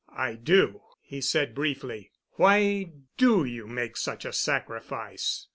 [0.17, 2.09] "I do," he said briefly.
[2.31, 5.45] "Why do you make such a sacrifice?"